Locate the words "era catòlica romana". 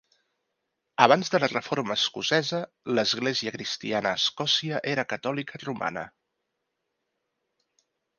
4.93-6.05